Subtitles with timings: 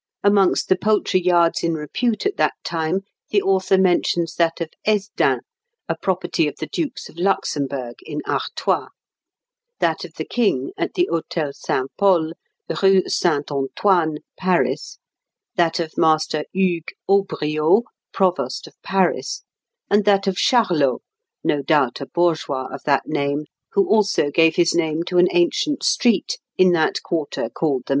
[0.23, 5.41] Amongst the poultry yards in repute at that time, the author mentions that of Hesdin,
[5.87, 8.87] a property of the Dukes of Luxemburg, in Artois;
[9.79, 12.31] that of the King, at the Hôtel Saint Pol,
[12.81, 14.97] Rue Saint Antoine, Paris;
[15.55, 19.43] that of Master Hugues Aubriot, provost of Paris;
[19.87, 21.03] and that of Charlot,
[21.43, 23.43] no doubt a bourgeois of that name,
[23.73, 27.89] who also gave his name to an ancient street in that quarter called the Marais.